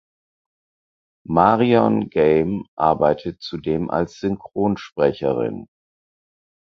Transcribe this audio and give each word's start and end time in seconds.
Marion 1.27 2.09
Game 2.09 2.63
arbeitet 2.75 3.39
zudem 3.39 3.91
als 3.91 4.15
Synchronsprecherin. 4.17 5.67